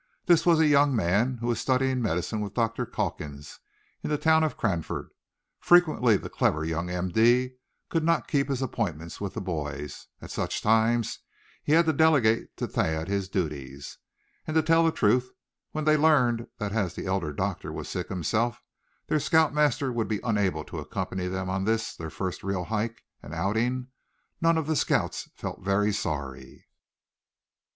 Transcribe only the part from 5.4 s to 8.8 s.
Frequently the clever young M.D. could not keep his